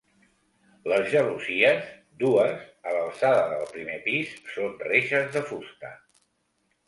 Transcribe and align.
Les 0.91 1.03
gelosies, 1.09 1.89
dues, 2.23 2.63
a 2.91 2.95
l'alçada 2.95 3.43
del 3.51 3.69
primer 3.75 3.99
pis, 4.07 4.31
són 4.57 4.75
reixes 4.89 5.29
de 5.37 5.47
fusta. 5.51 5.93